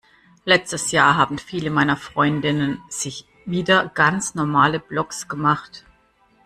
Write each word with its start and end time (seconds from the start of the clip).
Letztes 0.45 0.89
Jahr 0.91 1.15
haben 1.15 1.37
viele 1.37 1.69
meiner 1.69 1.95
Freundinnen 1.95 2.81
sich 2.89 3.27
wieder 3.45 3.87
ganz 3.93 4.33
normale 4.33 4.79
Blogs 4.79 5.27
gemacht. 5.27 5.85